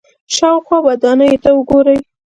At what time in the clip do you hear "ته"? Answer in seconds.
1.43-1.49